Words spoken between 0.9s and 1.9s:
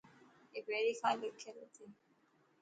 کان لکيل هتي.